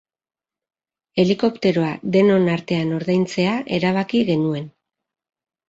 Helikopteroa 1.23 1.91
denon 2.17 2.49
artean 2.55 2.97
ordaintzea 2.97 3.55
erabaki 3.81 4.25
genuen. 4.33 4.69